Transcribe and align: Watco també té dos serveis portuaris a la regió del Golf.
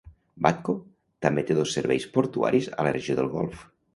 Watco 0.45 0.73
també 1.25 1.43
té 1.51 1.57
dos 1.59 1.75
serveis 1.77 2.09
portuaris 2.17 2.73
a 2.79 2.89
la 2.91 2.97
regió 2.99 3.21
del 3.23 3.33
Golf. 3.39 3.63